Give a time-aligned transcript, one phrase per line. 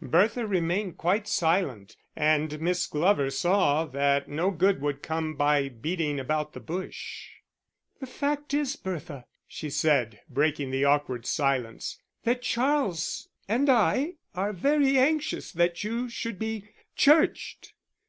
[0.00, 6.20] Bertha remained quite silent and Miss Glover saw that no good would come by beating
[6.20, 7.26] about the bush.
[7.98, 14.52] "The fact is, Bertha," she said, breaking the awkward silence, "that Charles and I are
[14.52, 17.72] very anxious that you should be churched.